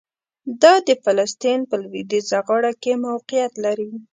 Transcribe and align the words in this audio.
دا 0.61 0.73
د 0.87 0.89
فلسطین 1.03 1.59
په 1.69 1.75
لویدیځه 1.83 2.37
غاړه 2.47 2.71
کې 2.81 2.93
موقعیت 3.05 3.53
لري. 3.65 3.91